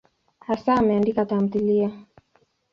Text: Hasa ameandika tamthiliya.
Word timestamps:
Hasa 0.47 0.73
ameandika 0.75 1.25
tamthiliya. 1.25 1.89